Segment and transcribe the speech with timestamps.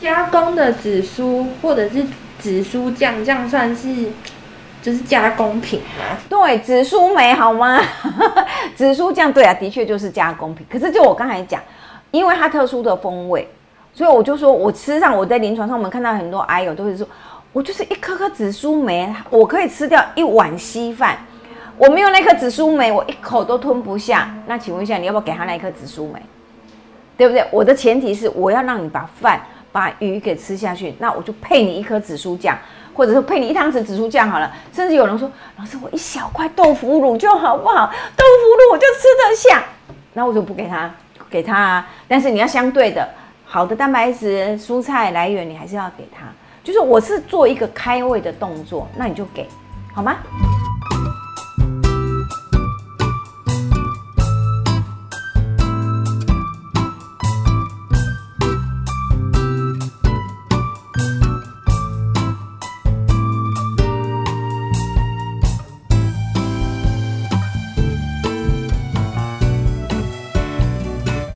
[0.00, 2.04] 加工的紫苏或者是
[2.38, 3.88] 紫苏酱，这样算是
[4.82, 6.16] 就是加工品吗？
[6.28, 7.80] 对，紫苏梅好吗？
[8.76, 10.66] 紫苏酱对啊，的确就是加工品。
[10.70, 11.60] 可是就我刚才讲，
[12.10, 13.48] 因为它特殊的风味，
[13.92, 17.08] 所以我就说我吃上我在临床上，我们看到很多癌友都是说，
[17.52, 21.16] 我就是一颗颗紫苏梅，我可以吃掉一碗稀饭。
[21.78, 24.34] 我没有那颗紫苏梅，我一口都吞不下。
[24.46, 26.20] 那请问一下，你要不要给他那一颗紫苏梅？
[27.18, 27.44] 对不对？
[27.50, 29.40] 我的前提是我要让你把饭、
[29.76, 32.56] 把鱼给吃下去，那我就配你一颗紫苏酱，
[32.94, 34.50] 或者是配你一汤匙紫苏酱好了。
[34.72, 37.86] 甚至有人说，老师，我一小块豆腐乳就好不好？
[38.16, 39.62] 豆腐乳我就吃得下，
[40.14, 40.90] 那我就不给他，
[41.28, 41.86] 给他啊。
[42.08, 43.06] 但是你要相对的，
[43.44, 46.24] 好的蛋白质、蔬菜来源，你还是要给他。
[46.64, 49.46] 就是我是做一个开胃的动作，那你就给
[49.92, 50.16] 好吗？